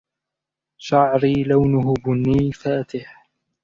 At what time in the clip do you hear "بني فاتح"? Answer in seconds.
2.03-3.25